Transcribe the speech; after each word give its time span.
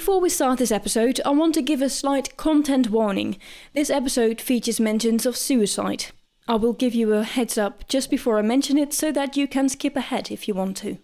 Before 0.00 0.18
we 0.18 0.30
start 0.30 0.58
this 0.58 0.72
episode, 0.72 1.20
I 1.26 1.30
want 1.30 1.52
to 1.56 1.60
give 1.60 1.82
a 1.82 1.90
slight 1.90 2.38
content 2.38 2.88
warning. 2.88 3.36
This 3.74 3.90
episode 3.90 4.40
features 4.40 4.80
mentions 4.80 5.26
of 5.26 5.36
suicide. 5.36 6.06
I 6.48 6.54
will 6.54 6.72
give 6.72 6.94
you 6.94 7.12
a 7.12 7.22
heads 7.22 7.58
up 7.58 7.86
just 7.86 8.08
before 8.08 8.38
I 8.38 8.42
mention 8.42 8.78
it 8.78 8.94
so 8.94 9.12
that 9.12 9.36
you 9.36 9.46
can 9.46 9.68
skip 9.68 9.96
ahead 9.96 10.30
if 10.30 10.48
you 10.48 10.54
want 10.54 10.78
to. 10.78 10.96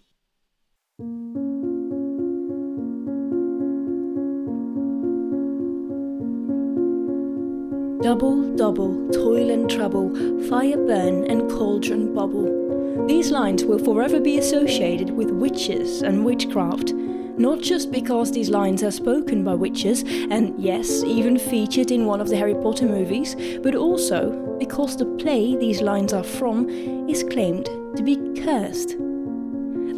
Double, 8.02 8.56
double, 8.56 9.10
toil 9.10 9.50
and 9.50 9.68
trouble, 9.68 10.08
fire 10.48 10.78
burn 10.78 11.30
and 11.30 11.50
cauldron 11.50 12.14
bubble. 12.14 13.06
These 13.06 13.30
lines 13.30 13.62
will 13.62 13.78
forever 13.78 14.20
be 14.20 14.38
associated 14.38 15.10
with 15.10 15.30
witches 15.30 16.00
and 16.00 16.24
witchcraft. 16.24 16.94
Not 17.38 17.60
just 17.60 17.92
because 17.92 18.32
these 18.32 18.48
lines 18.48 18.82
are 18.82 18.90
spoken 18.90 19.44
by 19.44 19.54
witches, 19.54 20.04
and 20.30 20.58
yes, 20.58 21.02
even 21.04 21.38
featured 21.38 21.90
in 21.90 22.06
one 22.06 22.20
of 22.20 22.28
the 22.28 22.36
Harry 22.36 22.54
Potter 22.54 22.86
movies, 22.86 23.36
but 23.62 23.74
also 23.74 24.56
because 24.58 24.96
the 24.96 25.04
play 25.04 25.54
these 25.54 25.82
lines 25.82 26.12
are 26.14 26.24
from 26.24 26.68
is 27.08 27.22
claimed 27.22 27.66
to 27.96 28.02
be 28.02 28.16
cursed. 28.42 28.96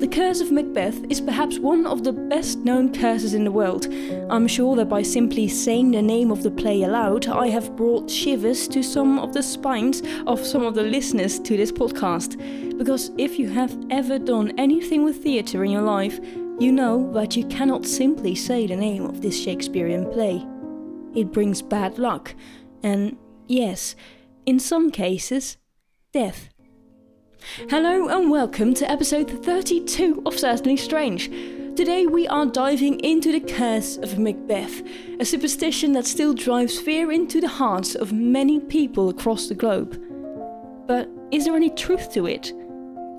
The 0.01 0.06
Curse 0.06 0.41
of 0.41 0.52
Macbeth 0.52 1.05
is 1.10 1.20
perhaps 1.20 1.59
one 1.59 1.84
of 1.84 2.05
the 2.05 2.12
best 2.12 2.59
known 2.59 2.93
curses 2.93 3.34
in 3.34 3.43
the 3.43 3.51
world. 3.51 3.87
I'm 4.30 4.46
sure 4.46 4.77
that 4.77 4.88
by 4.88 5.02
simply 5.02 5.48
saying 5.48 5.91
the 5.91 6.02
name 6.02 6.30
of 6.30 6.45
the 6.45 6.52
play 6.52 6.82
aloud, 6.82 7.27
I 7.27 7.48
have 7.48 7.74
brought 7.77 8.09
shivers 8.09 8.68
to 8.68 8.82
some 8.82 9.18
of 9.18 9.32
the 9.32 9.43
spines 9.43 10.02
of 10.27 10.46
some 10.46 10.62
of 10.62 10.77
the 10.77 10.84
listeners 10.84 11.41
to 11.41 11.57
this 11.57 11.73
podcast. 11.73 12.38
Because 12.79 13.10
if 13.18 13.41
you 13.41 13.48
have 13.48 13.77
ever 13.91 14.20
done 14.20 14.52
anything 14.57 15.02
with 15.02 15.23
theatre 15.23 15.65
in 15.65 15.73
your 15.73 15.82
life, 15.82 16.20
you 16.59 16.73
know 16.73 17.12
that 17.12 17.37
you 17.37 17.47
cannot 17.47 17.87
simply 17.87 18.35
say 18.35 18.66
the 18.66 18.75
name 18.75 19.05
of 19.05 19.23
this 19.23 19.41
Shakespearean 19.41 20.11
play. 20.11 20.45
It 21.15 21.33
brings 21.33 21.62
bad 21.62 21.99
luck, 21.99 22.35
and 22.82 23.16
yes, 23.46 23.95
in 24.45 24.59
some 24.59 24.91
cases, 24.91 25.57
death. 26.13 26.49
Hello 27.71 28.09
and 28.09 28.29
welcome 28.29 28.74
to 28.74 28.91
episode 28.91 29.45
32 29.45 30.23
of 30.27 30.37
Certainly 30.37 30.79
Strange. 30.79 31.29
Today 31.77 32.07
we 32.07 32.27
are 32.27 32.47
diving 32.47 32.99
into 33.01 33.30
the 33.30 33.54
curse 33.54 33.97
of 33.97 34.19
Macbeth, 34.19 34.82
a 35.21 35.25
superstition 35.25 35.93
that 35.93 36.07
still 36.07 36.35
drives 36.35 36.80
fear 36.80 37.13
into 37.13 37.41
the 37.41 37.47
hearts 37.47 37.95
of 37.95 38.13
many 38.13 38.59
people 38.59 39.10
across 39.10 39.47
the 39.47 39.54
globe. 39.54 40.02
But 40.88 41.09
is 41.30 41.45
there 41.45 41.54
any 41.54 41.71
truth 41.71 42.13
to 42.15 42.27
it? 42.27 42.52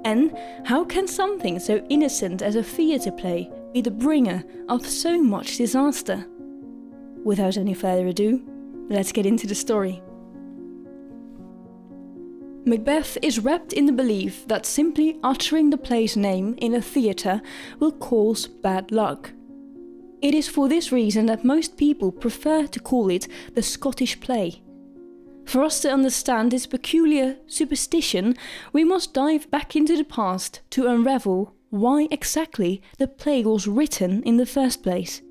And 0.06 0.38
how 0.66 0.84
can 0.84 1.08
something 1.08 1.60
so 1.60 1.86
innocent 1.90 2.42
as 2.42 2.56
a 2.56 2.64
theatre 2.64 3.12
play 3.12 3.52
be 3.74 3.82
the 3.82 3.92
bringer 3.92 4.44
of 4.68 4.88
so 4.88 5.22
much 5.22 5.58
disaster? 5.58 6.26
Without 7.24 7.58
any 7.58 7.74
further 7.74 8.08
ado, 8.08 8.42
let's 8.90 9.12
get 9.12 9.26
into 9.26 9.46
the 9.46 9.56
story. 9.56 10.02
Macbeth 12.66 13.18
is 13.22 13.40
wrapped 13.40 13.74
in 13.74 13.86
the 13.86 13.92
belief 13.92 14.48
that 14.48 14.66
simply 14.66 15.18
uttering 15.24 15.70
the 15.70 15.78
play's 15.78 16.16
name 16.16 16.56
in 16.60 16.76
a 16.76 16.82
theatre 16.82 17.42
will 17.80 17.92
cause 17.92 18.48
bad 18.48 18.92
luck. 18.92 19.32
It 20.22 20.34
is 20.34 20.50
for 20.50 20.68
this 20.68 20.92
reason 20.92 21.26
that 21.28 21.46
most 21.46 21.78
people 21.78 22.12
prefer 22.12 22.68
to 22.68 22.80
call 22.80 23.10
it 23.10 23.28
the 23.56 23.64
Scottish 23.64 24.20
play. 24.20 24.62
For 25.50 25.64
us 25.64 25.80
to 25.80 25.92
understand 25.92 26.52
this 26.52 26.68
peculiar 26.68 27.38
superstition, 27.48 28.38
we 28.72 28.84
must 28.84 29.16
dive 29.16 29.50
back 29.50 29.76
into 29.76 29.98
the 29.98 30.04
past 30.04 30.62
to 30.70 30.86
unravel 30.86 31.56
why 31.72 32.08
exactly 32.12 32.84
the 33.00 33.08
play 33.08 33.44
was 33.44 33.66
written 33.66 34.22
in 34.22 34.38
the 34.38 34.46
first 34.46 34.84
place. 34.84 35.24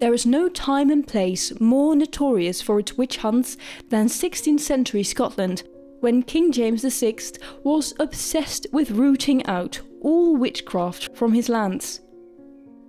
There 0.00 0.12
is 0.12 0.26
no 0.26 0.50
time 0.50 0.90
and 0.90 1.06
place 1.06 1.58
more 1.58 1.96
notorious 1.96 2.60
for 2.60 2.78
its 2.78 2.98
witch 2.98 3.16
hunts 3.16 3.56
than 3.88 4.08
16th 4.08 4.60
century 4.60 5.02
Scotland, 5.02 5.62
when 6.00 6.22
King 6.22 6.52
James 6.52 6.82
VI 6.82 7.16
was 7.62 7.94
obsessed 7.98 8.66
with 8.70 8.90
rooting 8.90 9.46
out 9.46 9.80
all 10.02 10.36
witchcraft 10.36 11.16
from 11.16 11.32
his 11.32 11.48
lands. 11.48 12.02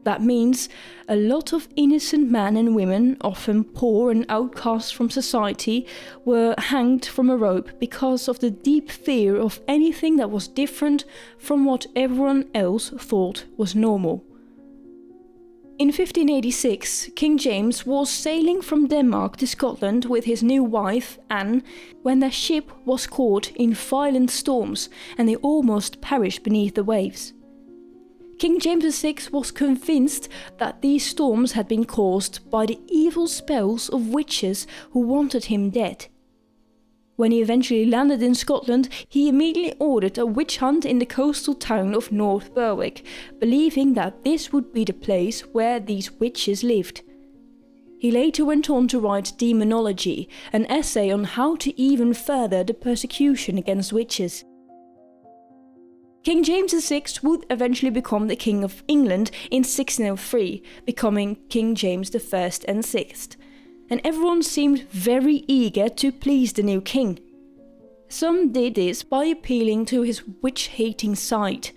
That 0.05 0.21
means 0.21 0.69
a 1.09 1.15
lot 1.15 1.51
of 1.51 1.67
innocent 1.75 2.29
men 2.29 2.55
and 2.57 2.75
women, 2.75 3.17
often 3.21 3.63
poor 3.63 4.11
and 4.11 4.23
outcast 4.29 4.93
from 4.93 5.09
society, 5.09 5.87
were 6.23 6.53
hanged 6.59 7.05
from 7.05 7.27
a 7.29 7.35
rope 7.35 7.71
because 7.79 8.27
of 8.27 8.39
the 8.39 8.51
deep 8.51 8.91
fear 8.91 9.35
of 9.35 9.61
anything 9.67 10.17
that 10.17 10.29
was 10.29 10.47
different 10.47 11.05
from 11.39 11.65
what 11.65 11.87
everyone 11.95 12.45
else 12.53 12.91
thought 12.91 13.45
was 13.57 13.73
normal. 13.73 14.23
In 15.79 15.87
1586, 15.87 17.09
King 17.15 17.39
James 17.39 17.85
was 17.85 18.09
sailing 18.09 18.61
from 18.61 18.87
Denmark 18.87 19.37
to 19.37 19.47
Scotland 19.47 20.05
with 20.05 20.25
his 20.25 20.43
new 20.43 20.63
wife, 20.63 21.17
Anne, 21.31 21.63
when 22.03 22.19
their 22.19 22.31
ship 22.31 22.71
was 22.85 23.07
caught 23.07 23.51
in 23.55 23.73
violent 23.73 24.29
storms 24.29 24.87
and 25.17 25.27
they 25.27 25.35
almost 25.37 25.99
perished 25.99 26.43
beneath 26.43 26.75
the 26.75 26.83
waves. 26.83 27.33
King 28.37 28.59
James 28.59 29.01
VI 29.01 29.15
was 29.31 29.51
convinced 29.51 30.27
that 30.57 30.81
these 30.81 31.05
storms 31.05 31.53
had 31.53 31.67
been 31.67 31.85
caused 31.85 32.49
by 32.49 32.65
the 32.65 32.79
evil 32.87 33.27
spells 33.27 33.87
of 33.89 34.09
witches 34.09 34.67
who 34.91 34.99
wanted 34.99 35.45
him 35.45 35.69
dead. 35.69 36.07
When 37.15 37.31
he 37.31 37.41
eventually 37.41 37.85
landed 37.85 38.21
in 38.21 38.35
Scotland, 38.35 38.89
he 39.07 39.29
immediately 39.29 39.73
ordered 39.79 40.17
a 40.17 40.25
witch 40.25 40.57
hunt 40.57 40.83
in 40.83 40.99
the 40.99 41.05
coastal 41.05 41.53
town 41.53 41.93
of 41.93 42.11
North 42.11 42.53
Berwick, 42.53 43.05
believing 43.39 43.93
that 43.93 44.25
this 44.25 44.51
would 44.51 44.73
be 44.73 44.83
the 44.83 44.93
place 44.93 45.41
where 45.53 45.79
these 45.79 46.11
witches 46.11 46.61
lived. 46.61 47.03
He 47.97 48.11
later 48.11 48.43
went 48.43 48.69
on 48.69 48.89
to 48.89 48.99
write 48.99 49.31
Daemonologie, 49.37 50.27
an 50.51 50.65
essay 50.65 51.09
on 51.09 51.23
how 51.23 51.55
to 51.55 51.79
even 51.79 52.13
further 52.13 52.65
the 52.65 52.73
persecution 52.73 53.57
against 53.57 53.93
witches. 53.93 54.43
King 56.25 56.43
James 56.43 56.73
VI 56.73 57.03
would 57.21 57.45
eventually 57.51 57.91
become 57.91 58.27
the 58.27 58.35
King 58.35 58.63
of 58.63 58.83
England 58.87 59.29
in 59.51 59.59
1603, 59.59 60.63
becoming 60.83 61.35
King 61.49 61.75
James 61.75 62.09
I 62.15 62.51
and 62.67 62.83
VI, 62.83 63.13
and 63.91 64.01
everyone 64.03 64.41
seemed 64.41 64.89
very 64.89 65.43
eager 65.47 65.87
to 65.87 66.11
please 66.11 66.53
the 66.53 66.63
new 66.63 66.81
king. 66.81 67.19
Some 68.09 68.51
did 68.51 68.73
this 68.73 69.03
by 69.03 69.25
appealing 69.25 69.85
to 69.85 70.01
his 70.01 70.23
witch 70.41 70.69
hating 70.69 71.13
side. 71.13 71.69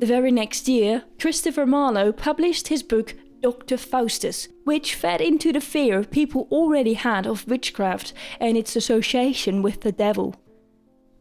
The 0.00 0.06
very 0.06 0.32
next 0.32 0.66
year, 0.66 1.04
Christopher 1.20 1.64
Marlowe 1.64 2.10
published 2.10 2.66
his 2.66 2.82
book 2.82 3.14
Dr. 3.40 3.76
Faustus, 3.76 4.48
which 4.64 4.96
fed 4.96 5.20
into 5.20 5.52
the 5.52 5.60
fear 5.60 6.02
people 6.02 6.48
already 6.50 6.94
had 6.94 7.24
of 7.24 7.46
witchcraft 7.46 8.12
and 8.40 8.56
its 8.56 8.74
association 8.74 9.62
with 9.62 9.82
the 9.82 9.92
devil. 9.92 10.34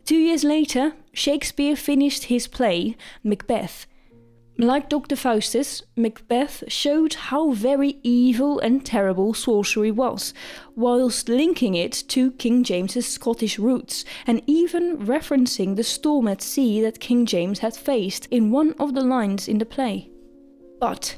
Two 0.06 0.18
years 0.18 0.44
later, 0.44 0.94
Shakespeare 1.14 1.76
finished 1.76 2.26
his 2.26 2.48
play, 2.48 2.96
Macbeth. 3.24 3.88
Like 4.58 4.88
Dr. 4.88 5.16
Faustus, 5.16 5.82
Macbeth 5.98 6.64
showed 6.68 7.16
how 7.16 7.52
very 7.54 7.98
evil 8.04 8.60
and 8.60 8.86
terrible 8.86 9.34
sorcery 9.34 9.90
was, 9.90 10.32
whilst 10.76 11.28
linking 11.28 11.74
it 11.74 12.04
to 12.10 12.32
King 12.34 12.64
James's 12.64 13.08
Scottish 13.08 13.58
roots, 13.58 14.06
and 14.28 14.44
even 14.46 15.00
referencing 15.00 15.76
the 15.76 15.84
storm 15.84 16.28
at 16.28 16.42
sea 16.42 16.82
that 16.82 17.00
King 17.00 17.26
James 17.26 17.60
had 17.60 17.76
faced 17.76 18.28
in 18.28 18.52
one 18.52 18.74
of 18.74 18.94
the 18.94 19.04
lines 19.04 19.48
in 19.48 19.58
the 19.58 19.66
play. 19.66 20.12
But 20.80 21.18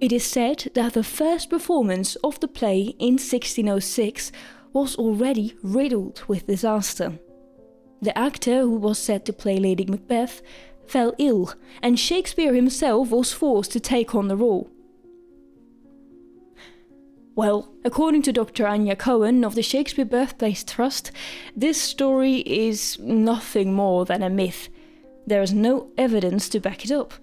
it 0.00 0.12
is 0.12 0.24
said 0.24 0.70
that 0.74 0.92
the 0.92 1.02
first 1.02 1.48
performance 1.48 2.14
of 2.16 2.38
the 2.40 2.48
play 2.48 2.94
in 2.98 3.14
1606 3.14 4.30
was 4.74 4.96
already 4.96 5.54
riddled 5.62 6.22
with 6.28 6.46
disaster. 6.46 7.18
The 8.00 8.16
actor 8.16 8.60
who 8.60 8.76
was 8.76 8.98
set 8.98 9.24
to 9.26 9.32
play 9.32 9.58
Lady 9.58 9.84
Macbeth 9.84 10.40
fell 10.86 11.14
ill, 11.18 11.52
and 11.82 11.98
Shakespeare 11.98 12.54
himself 12.54 13.10
was 13.10 13.32
forced 13.32 13.72
to 13.72 13.80
take 13.80 14.14
on 14.14 14.28
the 14.28 14.36
role. 14.36 14.70
Well, 17.34 17.72
according 17.84 18.22
to 18.22 18.32
Dr. 18.32 18.64
Anjna 18.64 18.96
Chouhan 18.96 19.44
of 19.44 19.54
the 19.54 19.62
Shakespeare 19.62 20.04
Birthplace 20.04 20.64
Trust, 20.64 21.12
this 21.54 21.80
story 21.80 22.38
is 22.38 22.98
nothing 22.98 23.74
more 23.74 24.04
than 24.04 24.24
a 24.24 24.30
myth. 24.30 24.68
There 25.26 25.42
is 25.42 25.52
no 25.52 25.88
evidence 25.96 26.48
to 26.48 26.58
back 26.58 26.84
it 26.84 26.90
up. 26.90 27.14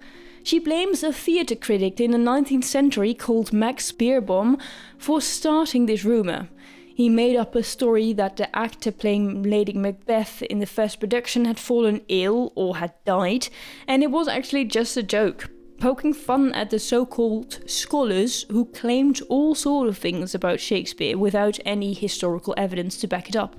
She 0.42 0.58
blames 0.58 1.02
a 1.02 1.12
theatre 1.12 1.56
critic 1.56 2.00
in 2.00 2.12
the 2.12 2.18
19th 2.18 2.64
century 2.64 3.12
called 3.12 3.52
Max 3.52 3.92
Beerbohm 3.92 4.58
for 4.96 5.20
starting 5.20 5.86
this 5.86 6.04
rumour, 6.04 6.48
he 6.96 7.10
made 7.10 7.36
up 7.36 7.54
a 7.54 7.62
story 7.62 8.14
that 8.14 8.38
the 8.38 8.56
actor 8.56 8.90
playing 8.90 9.42
Lady 9.42 9.74
Macbeth 9.74 10.40
in 10.40 10.60
the 10.60 10.64
first 10.64 10.98
production 10.98 11.44
had 11.44 11.58
fallen 11.58 12.00
ill 12.08 12.54
or 12.54 12.78
had 12.78 12.94
died, 13.04 13.48
and 13.86 14.02
it 14.02 14.10
was 14.10 14.28
actually 14.28 14.64
just 14.64 14.96
a 14.96 15.02
joke, 15.02 15.50
poking 15.78 16.14
fun 16.14 16.54
at 16.54 16.70
the 16.70 16.78
so 16.78 17.04
called 17.04 17.60
scholars 17.68 18.46
who 18.50 18.64
claimed 18.64 19.20
all 19.28 19.54
sort 19.54 19.88
of 19.88 19.98
things 19.98 20.34
about 20.34 20.58
Shakespeare 20.58 21.18
without 21.18 21.58
any 21.66 21.92
historical 21.92 22.54
evidence 22.56 22.96
to 22.96 23.06
back 23.06 23.28
it 23.28 23.36
up. 23.36 23.56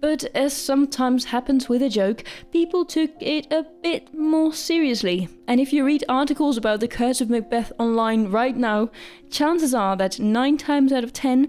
But 0.00 0.24
as 0.34 0.52
sometimes 0.52 1.26
happens 1.26 1.68
with 1.68 1.80
a 1.80 1.88
joke, 1.88 2.24
people 2.50 2.84
took 2.84 3.12
it 3.20 3.52
a 3.52 3.64
bit 3.84 4.12
more 4.12 4.52
seriously. 4.52 5.28
And 5.46 5.60
if 5.60 5.72
you 5.72 5.84
read 5.84 6.02
articles 6.08 6.56
about 6.56 6.80
the 6.80 6.88
Curse 6.88 7.20
of 7.20 7.30
Macbeth 7.30 7.70
online 7.78 8.32
right 8.32 8.56
now, 8.56 8.90
chances 9.30 9.72
are 9.72 9.94
that 9.94 10.18
9 10.18 10.56
times 10.56 10.92
out 10.92 11.04
of 11.04 11.12
10, 11.12 11.48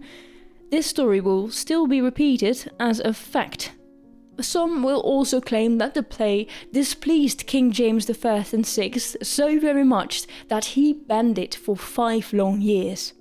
this 0.74 0.88
story 0.88 1.22
will 1.22 1.52
still 1.52 1.86
be 1.86 2.02
repeated 2.02 2.72
as 2.80 3.00
a 3.02 3.14
fact. 3.14 3.74
Some 4.42 4.81
will 4.81 5.02
also 5.02 5.40
claim 5.40 5.78
that 5.78 5.94
the 5.94 6.02
play 6.02 6.48
displeased 6.72 7.46
King 7.46 7.72
James 7.72 8.10
I 8.10 8.46
and 8.52 8.66
VI 8.66 8.98
so 8.98 9.60
very 9.60 9.84
much 9.84 10.25
that 10.48 10.66
he 10.74 10.94
banned 10.94 11.38
it 11.38 11.54
for 11.54 11.75
five 11.75 12.34
long 12.34 12.60
years. 12.60 13.14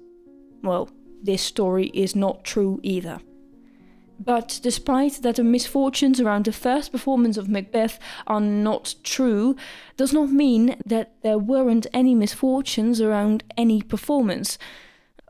Well, 0.62 0.88
this 1.22 1.42
story 1.42 1.88
is 1.88 2.16
not 2.16 2.42
true 2.42 2.80
either. 2.82 3.20
But 4.18 4.58
despite 4.62 5.20
that 5.20 5.36
the 5.36 5.44
misfortunes 5.44 6.22
around 6.22 6.46
the 6.46 6.52
first 6.52 6.90
performance 6.90 7.36
of 7.36 7.50
Macbeth 7.50 7.98
are 8.26 8.40
not 8.40 8.94
true, 9.04 9.56
does 9.98 10.14
not 10.14 10.30
mean 10.30 10.76
that 10.86 11.12
there 11.22 11.38
weren't 11.38 11.86
any 11.92 12.14
misfortunes 12.14 13.02
around 13.02 13.44
any 13.58 13.82
performance. 13.82 14.56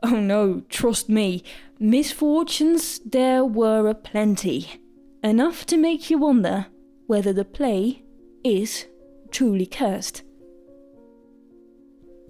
Oh 0.05 0.19
no, 0.19 0.63
trust 0.67 1.07
me, 1.07 1.43
misfortunes 1.79 2.99
there 3.05 3.45
were 3.45 3.87
a 3.87 3.95
plenty. 3.95 4.81
Enough 5.23 5.65
to 5.67 5.77
make 5.77 6.09
you 6.09 6.17
wonder 6.17 6.65
whether 7.07 7.31
the 7.31 7.45
play 7.45 8.03
is 8.43 8.85
truly 9.31 9.65
cursed. 9.65 10.23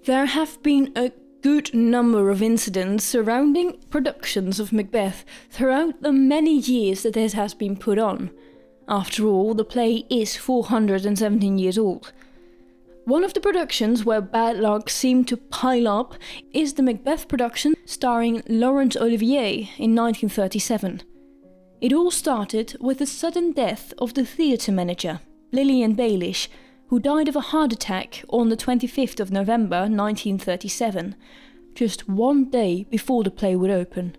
There 0.04 0.26
have 0.26 0.62
been 0.62 0.92
a 0.94 1.10
good 1.42 1.74
number 1.74 2.30
of 2.30 2.42
incidents 2.42 3.02
surrounding 3.04 3.78
productions 3.90 4.60
of 4.60 4.72
Macbeth 4.72 5.24
throughout 5.50 6.00
the 6.00 6.12
many 6.12 6.56
years 6.56 7.02
that 7.02 7.16
it 7.16 7.32
has 7.32 7.54
been 7.54 7.76
put 7.76 7.98
on. 7.98 8.30
After 8.86 9.26
all, 9.26 9.52
the 9.54 9.64
play 9.64 10.06
is 10.08 10.36
417 10.36 11.58
years 11.58 11.76
old. 11.76 12.12
One 13.06 13.22
of 13.22 13.34
the 13.34 13.40
productions 13.40 14.02
where 14.06 14.22
bad 14.22 14.56
luck 14.58 14.88
seemed 14.88 15.28
to 15.28 15.36
pile 15.36 15.86
up 15.86 16.14
is 16.54 16.72
the 16.72 16.82
Macbeth 16.82 17.28
production 17.28 17.74
starring 17.84 18.42
Laurence 18.48 18.96
Olivier 18.96 19.68
in 19.76 19.94
1937. 19.94 21.02
It 21.82 21.92
all 21.92 22.10
started 22.10 22.74
with 22.80 23.00
the 23.00 23.06
sudden 23.06 23.52
death 23.52 23.92
of 23.98 24.14
the 24.14 24.24
theatre 24.24 24.72
manager, 24.72 25.20
Lillian 25.52 25.94
Baylis, 25.94 26.48
who 26.86 26.98
died 26.98 27.28
of 27.28 27.36
a 27.36 27.40
heart 27.52 27.74
attack 27.74 28.24
on 28.30 28.48
the 28.48 28.56
25th 28.56 29.20
of 29.20 29.30
November 29.30 29.80
1937, 29.80 31.14
just 31.74 32.08
one 32.08 32.48
day 32.48 32.86
before 32.88 33.22
the 33.22 33.30
play 33.30 33.54
would 33.54 33.70
open. 33.70 34.16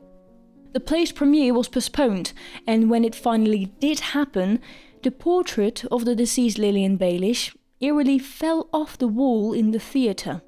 The 0.73 0.79
play's 0.79 1.11
premiere 1.11 1.55
was 1.55 1.69
postponed, 1.69 2.33
and 2.67 2.91
when 2.91 3.03
it 3.03 3.15
finally 3.15 3.73
did 3.79 3.99
happen, 3.99 4.61
the 5.01 5.09
portrait 5.09 5.85
of 5.85 6.05
the 6.05 6.13
deceased 6.13 6.59
Lillian 6.59 6.99
Baylis 6.99 7.51
eerily 7.80 8.19
fell 8.19 8.69
off 8.72 8.98
the 8.98 9.07
wall 9.07 9.54
in 9.54 9.72
the 9.72 9.80
theatre. 9.80 10.42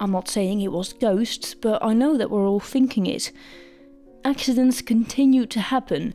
I'm 0.00 0.10
not 0.10 0.28
saying 0.28 0.60
it 0.60 0.72
was 0.72 0.92
ghosts, 0.92 1.54
but 1.54 1.82
I 1.82 1.94
know 1.94 2.16
that 2.16 2.30
we're 2.30 2.46
all 2.46 2.60
thinking 2.60 3.06
it. 3.06 3.32
Accidents 4.24 4.82
continued 4.82 5.50
to 5.50 5.60
happen. 5.60 6.14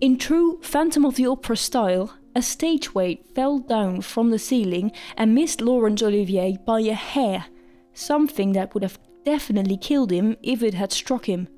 In 0.00 0.16
true 0.16 0.60
Phantom 0.62 1.04
of 1.04 1.16
the 1.16 1.26
Opera 1.26 1.56
style, 1.56 2.14
a 2.34 2.42
stage 2.42 2.94
weight 2.94 3.26
fell 3.34 3.58
down 3.58 4.00
from 4.00 4.30
the 4.30 4.38
ceiling 4.38 4.92
and 5.16 5.34
missed 5.34 5.60
Laurence 5.60 6.02
Olivier 6.02 6.56
by 6.64 6.80
a 6.80 6.94
hair, 6.94 7.46
something 7.92 8.52
that 8.52 8.74
would 8.74 8.82
have 8.82 8.98
definitely 9.24 9.76
killed 9.76 10.12
him 10.12 10.36
if 10.42 10.62
it 10.62 10.74
had 10.74 10.92
struck 10.92 11.26
him. 11.26 11.48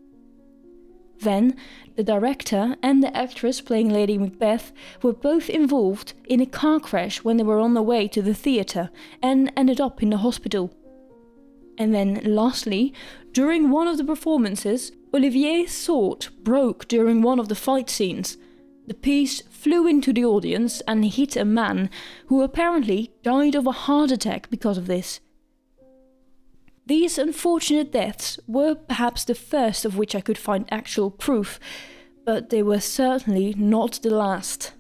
Then, 1.21 1.57
the 1.97 2.03
director 2.03 2.77
and 2.83 3.03
the 3.03 3.15
actress 3.15 3.61
playing 3.61 3.91
Lady 3.91 4.17
Macbeth 4.17 4.73
were 5.03 5.13
both 5.13 5.51
involved 5.51 6.15
in 6.25 6.41
a 6.41 6.47
car 6.47 6.81
crash 6.81 7.23
when 7.23 7.37
they 7.37 7.43
were 7.43 7.61
on 7.61 7.75
their 7.75 7.83
way 7.83 8.09
to 8.09 8.23
the 8.23 8.35
theatre 8.35 8.91
and 9.23 9.53
ended 9.57 9.81
up 9.81 10.03
in 10.03 10.11
the 10.11 10.19
hospital. 10.19 10.73
And 11.77 11.95
then, 11.95 12.21
lastly, 12.25 12.95
during 13.33 13.71
one 13.71 13.87
of 13.87 13.99
the 13.99 14.05
performances, 14.05 14.93
Olivier's 15.13 15.73
sword 15.73 16.29
broke 16.43 16.89
during 16.89 17.23
one 17.23 17.39
of 17.39 17.49
the 17.49 17.55
fight 17.55 17.91
scenes. 17.91 18.37
The 18.87 18.95
piece 18.95 19.43
flew 19.43 19.87
into 19.87 20.13
the 20.13 20.25
audience 20.25 20.81
and 20.89 21.05
hit 21.05 21.37
a 21.37 21.45
man 21.45 21.91
who 22.27 22.43
apparently 22.43 23.13
died 23.23 23.55
of 23.55 23.67
a 23.67 23.73
heart 23.73 24.11
attack 24.11 24.51
because 24.51 24.79
of 24.79 24.87
this. 24.87 25.21
These 26.91 27.19
unfortunate 27.19 27.93
deaths 27.93 28.41
were 28.49 28.75
perhaps 28.75 29.23
the 29.23 29.37
first 29.37 29.85
of 29.85 29.97
which 29.97 30.17
I 30.17 30.21
could 30.21 30.37
find 30.37 30.65
actual 30.73 31.09
proof, 31.09 31.61
but 32.25 32.51
they 32.51 32.65
were 32.65 32.81
certainly 32.81 33.55
not 33.57 34.01
the 34.03 34.11
last. 34.11 34.73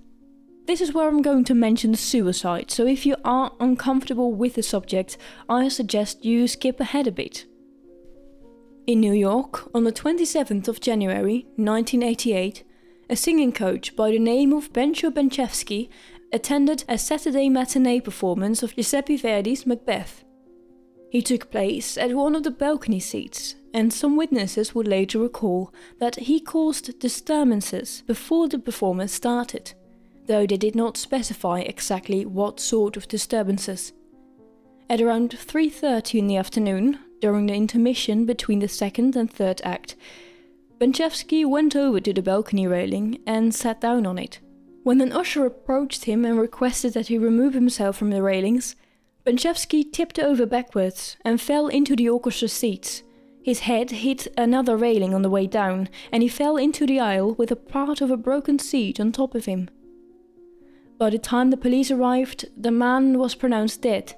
This 0.67 0.81
is 0.81 0.93
where 0.93 1.07
I'm 1.07 1.23
going 1.23 1.45
to 1.45 1.55
mention 1.55 1.95
suicide, 1.95 2.73
so 2.73 2.85
if 2.85 3.07
you 3.07 3.15
are 3.25 3.53
uncomfortable 3.61 4.33
with 4.33 4.55
the 4.55 4.63
subject, 4.65 5.19
I 5.49 5.69
suggest 5.69 6.25
you 6.25 6.49
skip 6.49 6.81
ahead 6.81 7.07
a 7.07 7.13
bit. 7.13 7.47
In 8.89 8.99
New 8.99 9.13
York, 9.13 9.71
on 9.73 9.85
the 9.85 9.93
27th 9.93 10.67
of 10.67 10.81
January 10.81 11.47
1988, 11.55 12.65
a 13.09 13.15
singing 13.15 13.53
coach 13.53 13.95
by 13.95 14.11
the 14.11 14.19
name 14.19 14.53
of 14.53 14.73
Bantcho 14.73 15.13
Bantchevsky 15.13 15.89
attended 16.33 16.83
a 16.89 16.99
Saturday 16.99 17.49
matinee 17.49 18.01
performance 18.01 18.65
of 18.65 18.75
Giuseppe 18.75 19.17
Verdi's 19.17 19.65
Macbeth. 19.65 20.25
He 21.11 21.23
took 21.23 21.51
place 21.51 21.99
at 21.99 22.15
one 22.15 22.37
of 22.37 22.45
the 22.45 22.53
balcony 22.53 23.01
seats, 23.01 23.57
and 23.75 23.93
some 23.93 24.17
witnesses 24.17 24.75
would 24.75 24.87
later 24.87 25.19
recall 25.19 25.73
that 25.99 26.17
he 26.17 26.39
caused 26.39 26.99
disturbances 27.01 28.05
before 28.07 28.49
the 28.49 28.61
performance 28.61 29.13
started, 29.13 29.75
though 30.27 30.47
they 30.47 30.57
did 30.57 30.77
not 30.77 30.97
specify 30.97 31.61
exactly 31.61 32.25
what 32.25 32.61
sort 32.61 32.97
of 32.97 33.09
disturbances. 33.09 33.93
At 34.89 35.01
around 35.01 35.31
3:30 35.31 36.21
in 36.21 36.27
the 36.29 36.37
afternoon, 36.37 37.01
during 37.21 37.47
the 37.47 37.55
intermission 37.55 38.25
between 38.25 38.61
the 38.61 38.69
second 38.69 39.17
and 39.17 39.29
third 39.29 39.61
act, 39.65 39.97
Bantchevsky 40.79 41.45
went 41.45 41.75
over 41.75 42.01
to 42.01 42.13
the 42.13 42.23
balcony 42.23 42.67
railing 42.67 43.19
and 43.27 43.55
sat 43.55 43.81
down 43.81 44.07
on 44.07 44.17
it. 44.17 44.39
When 44.85 45.01
an 45.01 45.13
usher 45.13 45.45
approached 45.45 46.05
him 46.05 46.25
and 46.25 46.39
requested 46.39 46.95
that 46.95 47.09
he 47.09 47.19
remove 47.19 47.55
himself 47.55 47.97
from 47.97 48.11
the 48.11 48.23
railings, 48.23 48.77
Bantchevsky 49.31 49.93
tipped 49.93 50.19
over 50.19 50.45
backwards 50.45 51.17
and 51.25 51.41
fell 51.41 51.69
into 51.69 51.95
the 51.95 52.09
orchestra 52.09 52.49
seats. 52.49 53.05
His 53.45 53.61
head 53.61 53.93
hit 53.93 54.27
another 54.37 54.77
railing 54.77 55.15
on 55.15 55.23
the 55.23 55.31
way 55.31 55.47
down, 55.47 55.89
and 56.11 56.25
he 56.25 56.29
fell 56.29 56.57
into 56.57 56.85
the 56.85 56.99
aisle 56.99 57.35
with 57.35 57.53
a 57.53 57.57
part 57.57 58.01
of 58.01 58.11
a 58.11 58.17
broken 58.17 58.59
seat 58.59 58.99
on 58.99 59.13
top 59.13 59.37
of 59.37 59.45
him. 59.45 59.71
By 60.99 61.11
the 61.11 61.19
time 61.19 61.51
the 61.51 61.57
police 61.57 61.93
arrived, 61.93 62.47
the 62.57 62.73
man 62.73 63.21
was 63.21 63.37
pronounced 63.37 63.83
dead, 63.83 64.15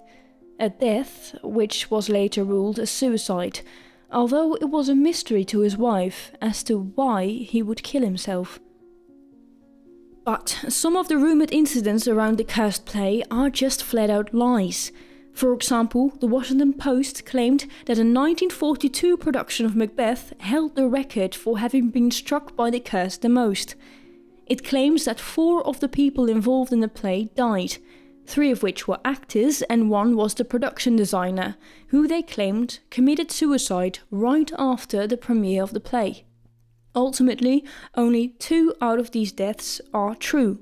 a 0.58 0.70
death 0.70 1.36
which 1.42 1.90
was 1.90 2.08
later 2.08 2.42
ruled 2.42 2.78
a 2.78 2.86
suicide, 2.86 3.60
although 4.10 4.54
it 4.54 4.70
was 4.70 4.88
a 4.88 4.94
mystery 4.94 5.44
to 5.44 5.60
his 5.60 5.76
wife 5.76 6.32
as 6.40 6.62
to 6.62 6.90
why 6.94 7.26
he 7.26 7.62
would 7.62 7.82
kill 7.82 8.02
himself. 8.02 8.60
But 10.24 10.64
some 10.68 10.96
of 10.96 11.08
the 11.08 11.18
rumoured 11.18 11.52
incidents 11.52 12.06
around 12.06 12.38
the 12.38 12.44
cursed 12.44 12.86
play 12.86 13.24
are 13.30 13.50
just 13.50 13.82
flat 13.82 14.08
out 14.08 14.32
lies. 14.32 14.92
For 15.32 15.52
example, 15.52 16.10
the 16.20 16.26
Washington 16.28 16.74
Post 16.74 17.24
claimed 17.26 17.62
that 17.86 17.98
a 17.98 18.06
1942 18.06 19.16
production 19.16 19.66
of 19.66 19.74
Macbeth 19.74 20.32
held 20.40 20.76
the 20.76 20.86
record 20.88 21.34
for 21.34 21.58
having 21.58 21.88
been 21.88 22.10
struck 22.10 22.54
by 22.54 22.70
the 22.70 22.78
curse 22.78 23.16
the 23.16 23.28
most. 23.28 23.74
It 24.46 24.64
claims 24.64 25.06
that 25.06 25.18
four 25.18 25.66
of 25.66 25.80
the 25.80 25.88
people 25.88 26.28
involved 26.28 26.72
in 26.72 26.80
the 26.80 26.88
play 26.88 27.30
died, 27.34 27.78
three 28.26 28.50
of 28.50 28.62
which 28.62 28.86
were 28.86 29.00
actors, 29.04 29.62
and 29.62 29.90
one 29.90 30.16
was 30.16 30.34
the 30.34 30.44
production 30.44 30.94
designer, 30.94 31.56
who 31.88 32.06
they 32.06 32.22
claimed 32.22 32.78
committed 32.90 33.30
suicide 33.32 34.00
right 34.10 34.52
after 34.58 35.06
the 35.06 35.16
premiere 35.16 35.62
of 35.62 35.72
the 35.72 35.80
play. 35.80 36.26
Ultimately, 36.94 37.64
only 37.94 38.28
two 38.38 38.74
out 38.80 38.98
of 38.98 39.12
these 39.12 39.32
deaths 39.32 39.80
are 39.94 40.14
true, 40.14 40.60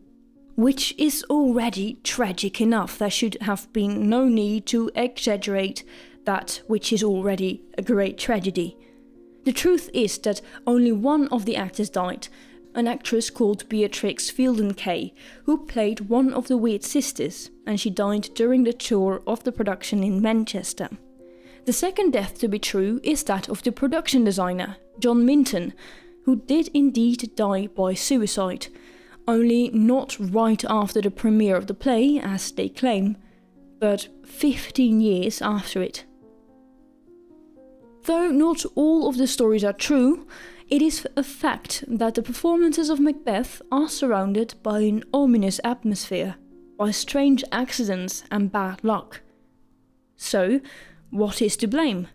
which 0.54 0.94
is 0.96 1.25
already 1.28 1.99
tragic 2.04 2.60
enough. 2.60 2.99
There 2.99 3.10
should 3.10 3.37
have 3.42 3.72
been 3.72 4.08
no 4.08 4.26
need 4.26 4.66
to 4.66 4.90
exaggerate 4.94 5.82
that 6.25 6.62
which 6.66 6.92
is 6.92 7.02
already 7.02 7.62
a 7.76 7.82
great 7.82 8.18
tragedy. 8.18 8.76
The 9.44 9.52
truth 9.52 9.90
is 9.92 10.18
that 10.18 10.42
only 10.66 10.92
one 10.92 11.26
of 11.28 11.46
the 11.46 11.56
actors 11.56 11.90
died, 11.90 12.28
an 12.75 12.87
actress 12.87 13.30
called 13.30 13.68
Beatrix 13.68 14.30
Fielden-Kaye, 14.30 15.14
who 15.44 15.66
played 15.66 16.00
one 16.08 16.32
of 16.32 16.46
the 16.46 16.56
Weird 16.56 16.84
Sisters, 16.84 17.50
and 17.66 17.80
she 17.80 17.90
died 17.90 18.28
during 18.34 18.62
the 18.62 18.72
tour 18.72 19.22
of 19.26 19.42
the 19.42 19.50
production 19.50 20.04
in 20.04 20.22
Manchester. 20.22 20.88
The 21.64 21.72
second 21.72 22.12
death 22.12 22.38
to 22.38 22.49
be 22.49 22.58
true 22.58 23.00
is 23.02 23.25
that 23.25 23.49
of 23.49 23.62
the 23.62 23.72
production 23.72 24.25
designer, 24.25 24.76
John 25.00 25.26
Minton, 25.26 25.72
who 26.25 26.37
did 26.37 26.69
indeed 26.75 27.31
die 27.35 27.67
by 27.67 27.95
suicide, 27.95 28.69
only 29.27 29.71
not 29.71 30.17
right 30.19 30.65
after 30.69 31.00
the 31.00 31.11
premiere 31.11 31.57
of 31.57 31.67
the 31.67 31.75
play, 31.75 32.19
as 32.19 32.53
they 32.53 32.69
claim, 32.69 33.17
but 33.79 34.09
15 34.25 35.00
years 35.00 35.41
after 35.41 35.83
it. 35.83 36.05
Though 38.05 38.31
not 38.31 38.65
all 38.75 39.09
of 39.09 39.19
the 39.19 39.27
stories 39.27 39.65
are 39.65 39.73
true, 39.73 40.27
It 40.71 40.83
is 40.83 41.05
a 41.17 41.25
fact 41.25 41.83
that 41.89 42.15
the 42.15 42.23
performances 42.23 42.91
of 42.91 43.00
Macbeth 43.00 43.61
are 43.73 43.89
surrounded 43.89 44.55
by 44.62 44.81
an 44.83 45.03
ominous 45.12 45.61
atmosphere, 45.65 46.37
by 46.79 46.93
strange 46.93 47.43
accidents 47.50 48.23
and 48.31 48.53
bad 48.53 48.85
luck. 48.85 49.21
So, 50.17 50.61
what 51.11 51.43
is 51.43 51.57
to 51.57 51.67
blame? 51.67 52.07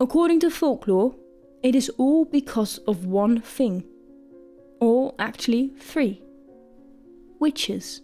According 0.00 0.40
to 0.40 0.50
folklore, 0.50 1.14
it 1.62 1.74
is 1.74 1.88
all 1.98 2.24
because 2.24 2.78
of 2.78 3.06
one 3.06 3.40
thing. 3.40 3.84
Or 4.80 5.14
actually, 5.18 5.72
three 5.80 6.22
witches. 7.40 8.02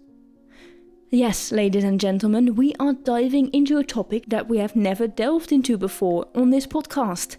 Yes, 1.10 1.52
ladies 1.52 1.84
and 1.84 2.00
gentlemen, 2.00 2.56
we 2.56 2.74
are 2.80 2.92
diving 2.92 3.48
into 3.52 3.78
a 3.78 3.84
topic 3.84 4.24
that 4.28 4.48
we 4.48 4.58
have 4.58 4.74
never 4.74 5.06
delved 5.06 5.52
into 5.52 5.78
before 5.78 6.26
on 6.34 6.50
this 6.50 6.66
podcast 6.66 7.36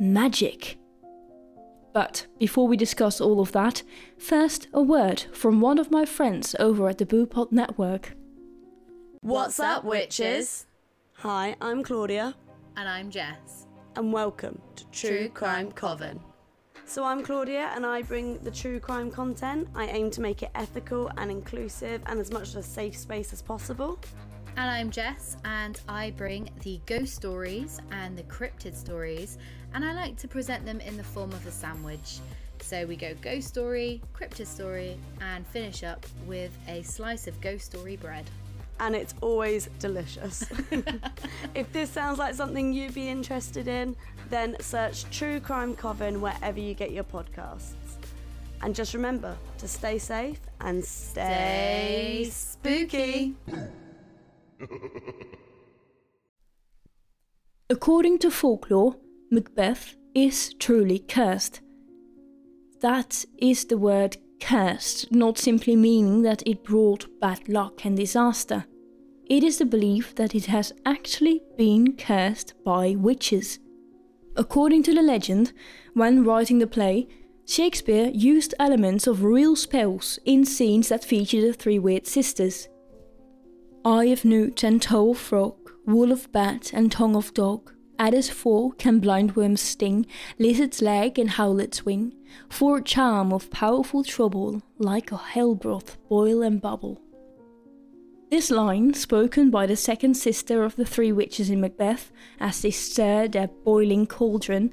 magic. 0.00 0.78
But 1.92 2.26
before 2.38 2.66
we 2.66 2.78
discuss 2.78 3.20
all 3.20 3.40
of 3.40 3.52
that, 3.52 3.82
first 4.16 4.68
a 4.72 4.80
word 4.80 5.26
from 5.32 5.60
one 5.60 5.78
of 5.78 5.90
my 5.90 6.06
friends 6.06 6.56
over 6.58 6.88
at 6.88 6.96
the 6.96 7.04
Boopod 7.04 7.52
Network. 7.52 8.14
What's 9.20 9.60
up, 9.60 9.84
witches? 9.84 10.66
Hi, 11.18 11.54
I'm 11.60 11.82
Claudia, 11.82 12.34
And 12.76 12.88
I'm 12.88 13.10
Jess. 13.10 13.61
And 13.96 14.12
welcome 14.12 14.60
to 14.74 14.84
True 14.86 15.28
Crime 15.28 15.70
Coven. 15.72 16.18
So, 16.86 17.04
I'm 17.04 17.22
Claudia, 17.22 17.70
and 17.74 17.84
I 17.84 18.02
bring 18.02 18.38
the 18.38 18.50
true 18.50 18.80
crime 18.80 19.10
content. 19.10 19.68
I 19.74 19.86
aim 19.86 20.10
to 20.12 20.20
make 20.20 20.42
it 20.42 20.50
ethical 20.54 21.10
and 21.18 21.30
inclusive 21.30 22.00
and 22.06 22.18
as 22.18 22.30
much 22.30 22.50
of 22.50 22.56
a 22.56 22.62
safe 22.62 22.96
space 22.96 23.32
as 23.32 23.42
possible. 23.42 23.98
And 24.56 24.70
I'm 24.70 24.90
Jess, 24.90 25.36
and 25.44 25.80
I 25.88 26.12
bring 26.12 26.50
the 26.62 26.80
ghost 26.86 27.14
stories 27.14 27.80
and 27.90 28.16
the 28.16 28.24
cryptid 28.24 28.74
stories, 28.74 29.38
and 29.74 29.84
I 29.84 29.92
like 29.92 30.16
to 30.18 30.28
present 30.28 30.64
them 30.64 30.80
in 30.80 30.96
the 30.96 31.04
form 31.04 31.32
of 31.32 31.46
a 31.46 31.50
sandwich. 31.50 32.18
So 32.60 32.86
we 32.86 32.96
go 32.96 33.14
ghost 33.20 33.48
story, 33.48 34.00
cryptid 34.14 34.46
story, 34.46 34.96
and 35.20 35.46
finish 35.46 35.82
up 35.82 36.06
with 36.26 36.56
a 36.68 36.82
slice 36.82 37.26
of 37.26 37.40
ghost 37.40 37.66
story 37.66 37.96
bread. 37.96 38.24
And 38.82 38.96
it's 38.96 39.14
always 39.20 39.68
delicious. 39.78 40.44
if 41.54 41.72
this 41.72 41.88
sounds 41.88 42.18
like 42.18 42.34
something 42.34 42.72
you'd 42.72 42.94
be 42.94 43.08
interested 43.08 43.68
in, 43.68 43.94
then 44.28 44.56
search 44.58 45.04
True 45.16 45.38
Crime 45.38 45.76
Coven 45.76 46.20
wherever 46.20 46.58
you 46.58 46.74
get 46.74 46.90
your 46.90 47.04
podcasts. 47.04 47.74
And 48.60 48.74
just 48.74 48.92
remember 48.92 49.36
to 49.58 49.68
stay 49.68 49.98
safe 49.98 50.40
and 50.60 50.84
stay, 50.84 52.24
Stay 52.24 52.30
spooky. 52.30 53.36
According 57.70 58.18
to 58.18 58.32
folklore, 58.32 58.96
Macbeth 59.30 59.94
is 60.12 60.54
truly 60.54 60.98
cursed. 60.98 61.60
That 62.80 63.24
is 63.38 63.64
the 63.66 63.78
word 63.78 64.16
cursed, 64.40 65.12
not 65.12 65.38
simply 65.38 65.76
meaning 65.76 66.22
that 66.22 66.42
it 66.44 66.64
brought 66.64 67.06
bad 67.20 67.48
luck 67.48 67.84
and 67.84 67.96
disaster. 67.96 68.64
It 69.26 69.44
is 69.44 69.58
the 69.58 69.64
belief 69.64 70.14
that 70.16 70.34
it 70.34 70.46
has 70.46 70.72
actually 70.84 71.42
been 71.56 71.96
cursed 71.96 72.54
by 72.64 72.96
witches. 72.96 73.58
According 74.36 74.82
to 74.84 74.94
the 74.94 75.02
legend, 75.02 75.52
when 75.94 76.24
writing 76.24 76.58
the 76.58 76.66
play, 76.66 77.08
Shakespeare 77.46 78.10
used 78.14 78.54
elements 78.58 79.06
of 79.06 79.24
real 79.24 79.56
spells 79.56 80.18
in 80.24 80.44
scenes 80.44 80.88
that 80.88 81.04
feature 81.04 81.40
the 81.40 81.52
three 81.52 81.78
weird 81.78 82.06
sisters. 82.06 82.68
Eye 83.84 84.06
of 84.06 84.24
newt 84.24 84.62
and 84.62 84.80
toe 84.80 85.10
of 85.10 85.18
frog, 85.18 85.56
wool 85.84 86.12
of 86.12 86.30
bat 86.32 86.72
and 86.72 86.90
tongue 86.90 87.16
of 87.16 87.34
dog. 87.34 87.72
Adder's 87.98 88.30
fork 88.30 88.78
can 88.78 89.00
blindworm's 89.00 89.60
sting, 89.60 90.06
lizard's 90.38 90.80
leg 90.80 91.18
and 91.18 91.30
howlet's 91.30 91.84
wing. 91.84 92.14
For 92.48 92.80
charm 92.80 93.32
of 93.32 93.50
powerful 93.50 94.02
trouble, 94.02 94.62
like 94.78 95.12
a 95.12 95.16
hell 95.16 95.54
broth 95.54 95.98
boil 96.08 96.42
and 96.42 96.60
bubble. 96.60 97.01
This 98.32 98.50
line, 98.50 98.94
spoken 98.94 99.50
by 99.50 99.66
the 99.66 99.76
second 99.76 100.14
sister 100.14 100.64
of 100.64 100.76
the 100.76 100.86
three 100.86 101.12
witches 101.12 101.50
in 101.50 101.60
Macbeth 101.60 102.10
as 102.40 102.62
they 102.62 102.70
stir 102.70 103.28
their 103.28 103.48
boiling 103.48 104.06
cauldron, 104.06 104.72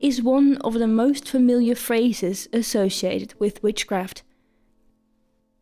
is 0.00 0.20
one 0.20 0.56
of 0.62 0.74
the 0.74 0.88
most 0.88 1.28
familiar 1.28 1.76
phrases 1.76 2.48
associated 2.52 3.32
with 3.38 3.62
witchcraft. 3.62 4.24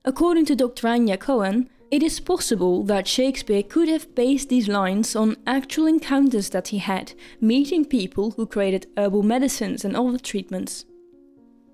According 0.07 0.47
to 0.47 0.57
Dr. 0.57 0.89
Anjna 0.89 1.19
Chouhan, 1.19 1.69
it 1.91 2.03
is 2.03 2.19
possible 2.19 2.83
that 2.85 3.07
Shakespeare 3.07 3.63
could 3.63 3.89
have 3.91 4.15
based 4.15 4.49
these 4.49 4.67
lines 4.67 5.15
on 5.15 5.37
actual 5.47 5.87
encounters 5.87 6.49
that 6.49 6.69
he 6.69 6.79
had, 6.79 7.13
meeting 7.43 7.85
people 7.85 8.31
who 8.31 8.47
created 8.47 8.87
herbal 8.97 9.23
medicines 9.23 9.85
and 9.85 9.95
other 9.95 10.19
treatments. 10.19 10.87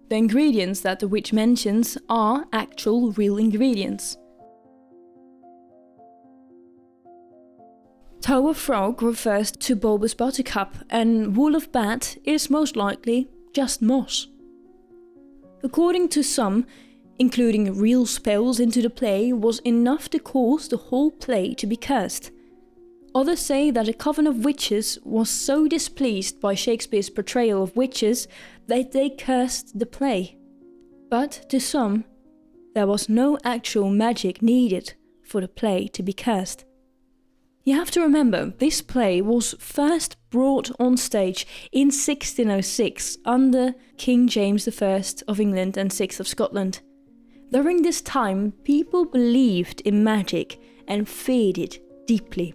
The 0.08 0.16
ingredients 0.16 0.80
that 0.80 0.98
the 0.98 1.06
witch 1.06 1.32
mentions 1.32 1.96
are 2.08 2.46
actual 2.52 3.12
real 3.12 3.38
ingredients. 3.38 4.16
Of 8.28 8.56
frog 8.56 9.02
refers 9.02 9.50
to 9.50 9.74
bulbous 9.74 10.14
buttercup, 10.14 10.76
and 10.88 11.36
wool 11.36 11.56
of 11.56 11.72
bat 11.72 12.16
is 12.24 12.48
most 12.48 12.76
likely 12.76 13.28
just 13.52 13.82
moss. 13.82 14.28
According 15.64 16.10
to 16.10 16.22
some, 16.22 16.64
including 17.18 17.76
real 17.76 18.06
spells 18.06 18.60
into 18.60 18.82
the 18.82 18.88
play 18.88 19.32
was 19.32 19.58
enough 19.60 20.08
to 20.10 20.20
cause 20.20 20.68
the 20.68 20.76
whole 20.76 21.10
play 21.10 21.54
to 21.54 21.66
be 21.66 21.76
cursed. 21.76 22.30
Others 23.14 23.40
say 23.40 23.70
that 23.72 23.88
a 23.88 23.92
coven 23.92 24.28
of 24.28 24.44
witches 24.44 24.98
was 25.04 25.28
so 25.28 25.66
displeased 25.66 26.40
by 26.40 26.54
Shakespeare's 26.54 27.10
portrayal 27.10 27.64
of 27.64 27.74
witches 27.74 28.28
that 28.68 28.92
they 28.92 29.10
cursed 29.10 29.76
the 29.78 29.86
play. 29.86 30.38
But 31.10 31.46
to 31.48 31.58
some, 31.58 32.04
there 32.74 32.86
was 32.86 33.08
no 33.08 33.38
actual 33.42 33.90
magic 33.90 34.40
needed 34.40 34.94
for 35.24 35.40
the 35.40 35.48
play 35.48 35.88
to 35.88 36.02
be 36.02 36.12
cursed. 36.12 36.64
You 37.70 37.76
have 37.76 37.92
to 37.92 38.00
remember, 38.00 38.46
this 38.58 38.82
play 38.82 39.20
was 39.20 39.54
first 39.60 40.16
brought 40.30 40.72
on 40.80 40.96
stage 40.96 41.46
in 41.70 41.86
1606 41.86 43.18
under 43.24 43.76
King 43.96 44.26
James 44.26 44.66
I 44.82 45.04
of 45.28 45.38
England 45.38 45.76
and 45.76 45.92
VI 45.92 46.08
of 46.18 46.26
Scotland. 46.26 46.80
During 47.52 47.82
this 47.82 48.00
time, 48.00 48.54
people 48.64 49.04
believed 49.04 49.82
in 49.82 50.02
magic 50.02 50.60
and 50.88 51.08
feared 51.08 51.58
it 51.58 51.78
deeply. 52.08 52.54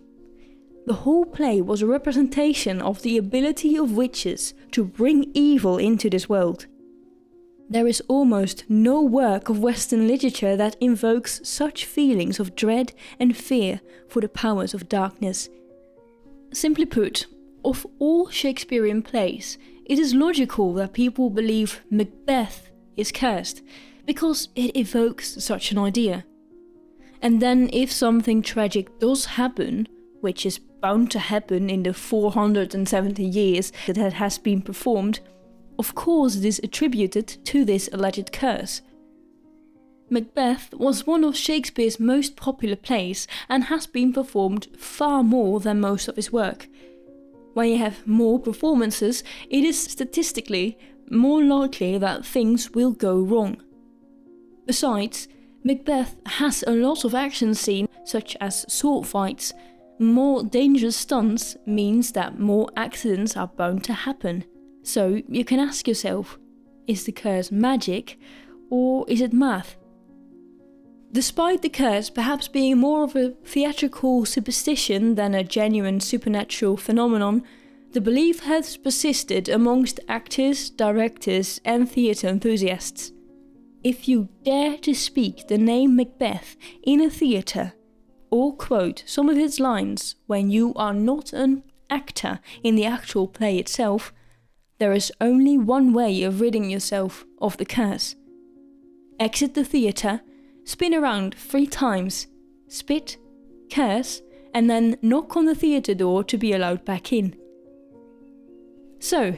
The 0.86 0.96
whole 0.96 1.24
play 1.24 1.62
was 1.62 1.82
a 1.82 1.88
representation 1.88 2.82
of 2.82 3.02
the 3.02 3.18
ability 3.18 3.78
of 3.78 3.96
witches 3.96 4.54
to 4.72 4.84
bring 4.84 5.32
evil 5.34 5.78
into 5.78 6.10
this 6.10 6.28
world. 6.28 6.66
There 7.68 7.88
is 7.88 8.02
almost 8.08 8.64
no 8.70 9.02
work 9.02 9.50
of 9.50 9.60
Western 9.60 10.08
literature 10.08 10.56
that 10.56 10.78
invokes 10.80 11.42
such 11.44 11.86
feelings 11.86 12.40
of 12.40 12.56
dread 12.56 12.94
and 13.20 13.36
fear 13.36 13.82
for 14.08 14.22
the 14.22 14.30
powers 14.30 14.74
of 14.74 14.88
darkness. 14.88 15.50
Simply 16.54 16.86
put, 16.86 17.26
of 17.64 17.88
all 17.98 18.30
Shakespearean 18.30 19.02
plays, 19.02 19.58
it 19.86 19.98
is 19.98 20.14
logical 20.14 20.74
that 20.76 20.94
people 20.94 21.30
believe 21.30 21.82
Macbeth 21.90 22.70
is 22.96 23.12
cursed 23.12 23.64
because 24.06 24.50
it 24.56 24.78
evokes 24.78 25.44
such 25.44 25.72
an 25.72 25.80
idea. 25.80 26.24
And 27.22 27.42
then, 27.42 27.70
if 27.74 27.92
something 27.92 28.44
tragic 28.44 29.00
does 29.00 29.26
happen, 29.26 29.88
which 30.22 30.46
is 30.46 30.60
bound 30.60 31.10
to 31.12 31.20
happen 31.20 31.70
in 31.72 31.82
the 31.82 31.94
470 31.94 33.24
years 33.24 33.72
that 33.88 33.98
it 33.98 34.14
has 34.14 34.38
been 34.38 34.62
performed, 34.62 35.20
of 35.78 35.96
course 35.96 36.36
it 36.36 36.46
is 36.46 36.60
attributed 36.64 37.28
to 37.46 37.66
this 37.66 37.90
alleged 37.92 38.32
curse. 38.32 38.82
Macbeth 40.10 40.74
was 40.74 41.08
one 41.08 41.24
of 41.24 41.36
Shakespeare's 41.36 42.00
most 42.00 42.36
popular 42.36 42.76
plays 42.76 43.28
and 43.50 43.66
has 43.66 43.88
been 43.88 44.14
performed 44.14 44.68
far 44.78 45.24
more 45.24 45.60
than 45.60 45.80
most 45.80 46.08
of 46.08 46.16
his 46.16 46.32
work. 46.32 46.68
When 47.54 47.70
you 47.70 47.78
have 47.78 48.06
more 48.06 48.40
performances, 48.40 49.24
it 49.50 49.64
is 49.64 49.82
statistically 49.82 50.78
more 51.10 51.44
likely 51.44 51.98
that 51.98 52.26
things 52.26 52.72
will 52.72 52.92
go 52.92 53.20
wrong. 53.20 53.62
Besides, 54.66 55.28
Macbeth 55.64 56.16
has 56.26 56.64
a 56.68 56.72
lot 56.72 57.04
of 57.06 57.16
action 57.16 57.56
scenes, 57.56 57.90
such 58.04 58.38
as 58.40 58.72
sword 58.72 59.08
fights. 59.08 59.54
More 59.98 60.44
dangerous 60.44 60.96
stunts 60.96 61.58
means 61.66 62.12
that 62.12 62.38
more 62.38 62.70
accidents 62.76 63.36
are 63.36 63.48
bound 63.48 63.84
to 63.86 63.94
happen. 63.94 64.44
So 64.86 65.24
you 65.28 65.44
can 65.44 65.60
ask 65.60 65.88
yourself 65.88 66.38
is 66.88 67.06
the 67.06 67.12
curse 67.12 67.52
magic 67.52 68.20
or 68.70 69.04
is 69.10 69.20
it 69.20 69.34
math? 69.34 69.76
Despite 71.12 71.64
the 71.64 71.70
curse 71.70 72.12
perhaps 72.12 72.48
being 72.48 72.78
more 72.78 73.04
of 73.04 73.16
a 73.16 73.32
theatrical 73.44 74.26
superstition 74.26 75.16
than 75.16 75.34
a 75.34 75.44
genuine 75.44 76.00
supernatural 76.02 76.78
phenomenon, 76.78 77.44
the 77.94 78.02
belief 78.02 78.42
has 78.42 78.78
persisted 78.78 79.50
amongst 79.50 80.00
actors, 80.08 80.70
directors, 80.70 81.60
and 81.66 81.90
theatre 81.90 82.28
enthusiasts. 82.28 83.12
If 83.84 84.08
you 84.08 84.30
dare 84.44 84.78
to 84.80 84.94
speak 84.94 85.48
the 85.48 85.58
name 85.58 85.96
Macbeth 85.96 86.58
in 86.84 87.02
a 87.02 87.10
theatre, 87.10 87.74
or 88.30 88.56
quote 88.56 89.04
some 89.08 89.30
of 89.30 89.38
its 89.38 89.60
lines 89.60 90.16
when 90.28 90.52
you 90.52 90.74
are 90.76 90.94
not 90.94 91.34
an 91.34 91.64
actor 91.90 92.40
in 92.64 92.76
the 92.76 92.86
actual 92.86 93.28
play 93.28 93.58
itself, 93.58 94.14
there 94.78 94.94
is 94.94 95.12
only 95.22 95.58
one 95.58 95.94
way 95.94 96.24
of 96.24 96.42
ridding 96.42 96.70
yourself 96.70 97.26
of 97.42 97.58
the 97.58 97.66
curse. 97.66 98.16
Exit 99.20 99.54
the 99.54 99.64
theatre, 99.64 100.22
spin 100.64 100.94
around 100.94 101.36
three 101.36 101.68
times, 101.68 102.28
spit, 102.68 103.18
curse, 103.72 104.22
and 104.54 104.70
then 104.70 104.98
knock 105.02 105.38
on 105.38 105.46
the 105.46 105.56
theatre 105.56 105.96
door 105.96 106.24
to 106.24 106.38
be 106.38 106.54
allowed 106.54 106.84
back 106.86 107.14
in. 107.14 107.36
So, 109.00 109.38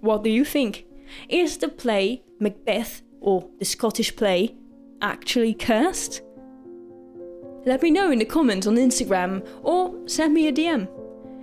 what 0.00 0.22
do 0.22 0.30
you 0.30 0.44
think? 0.44 0.84
Is 1.28 1.58
the 1.58 1.68
play 1.68 2.22
Macbeth, 2.38 3.02
or 3.20 3.48
the 3.58 3.64
Scottish 3.64 4.14
play, 4.14 4.54
actually 5.02 5.54
cursed? 5.54 6.22
Let 7.66 7.82
me 7.82 7.90
know 7.90 8.10
in 8.10 8.18
the 8.18 8.24
comments 8.24 8.66
on 8.66 8.76
Instagram 8.76 9.46
or 9.62 9.94
send 10.08 10.32
me 10.32 10.48
a 10.48 10.52
DM. 10.52 10.88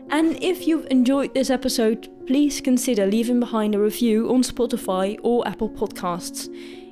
And 0.10 0.42
if 0.42 0.68
you've 0.68 0.88
enjoyed 0.90 1.34
this 1.34 1.50
episode, 1.50 2.08
please 2.26 2.62
consider 2.62 3.06
leaving 3.06 3.40
behind 3.40 3.76
a 3.76 3.80
review 3.80 4.34
on 4.34 4.42
Spotify 4.42 5.20
or 5.24 5.48
Apple 5.48 5.70
Podcasts. 5.70 6.50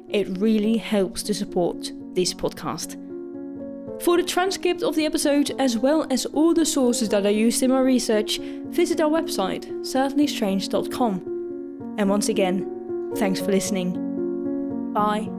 It 0.10 0.38
really 0.38 0.78
helps 0.78 1.24
to 1.24 1.34
support 1.34 1.92
this 2.14 2.34
podcast. 2.34 3.02
For 4.02 4.18
the 4.18 4.24
transcript 4.24 4.84
of 4.84 4.96
the 4.96 5.06
episode, 5.06 5.52
as 5.58 5.78
well 5.78 6.06
as 6.10 6.26
all 6.28 6.54
the 6.54 6.66
sources 6.66 7.10
that 7.10 7.26
I 7.26 7.30
used 7.30 7.64
in 7.64 7.72
my 7.72 7.80
research, 7.80 8.40
visit 8.40 9.00
our 9.00 9.10
website, 9.10 9.66
certainlystrange.com. 9.82 11.96
And 11.98 12.10
once 12.10 12.28
again, 12.28 13.12
thanks 13.16 13.40
for 13.40 13.52
listening. 13.52 14.94
Bye. 14.94 15.35